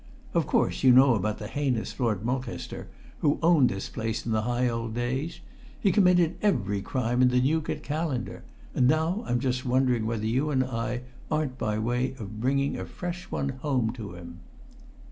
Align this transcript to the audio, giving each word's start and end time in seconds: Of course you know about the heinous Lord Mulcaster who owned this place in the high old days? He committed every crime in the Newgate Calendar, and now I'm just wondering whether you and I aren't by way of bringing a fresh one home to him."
Of 0.33 0.47
course 0.47 0.81
you 0.81 0.91
know 0.91 1.13
about 1.13 1.37
the 1.37 1.45
heinous 1.45 1.99
Lord 1.99 2.25
Mulcaster 2.25 2.87
who 3.19 3.37
owned 3.43 3.69
this 3.69 3.87
place 3.87 4.25
in 4.25 4.31
the 4.31 4.41
high 4.41 4.67
old 4.67 4.95
days? 4.95 5.41
He 5.79 5.91
committed 5.91 6.37
every 6.41 6.81
crime 6.81 7.21
in 7.21 7.27
the 7.27 7.39
Newgate 7.39 7.83
Calendar, 7.83 8.43
and 8.73 8.87
now 8.87 9.23
I'm 9.27 9.39
just 9.39 9.63
wondering 9.63 10.07
whether 10.07 10.25
you 10.25 10.49
and 10.49 10.63
I 10.63 11.01
aren't 11.29 11.59
by 11.59 11.77
way 11.77 12.13
of 12.17 12.41
bringing 12.41 12.79
a 12.79 12.85
fresh 12.87 13.29
one 13.29 13.49
home 13.49 13.93
to 13.93 14.13
him." 14.13 14.39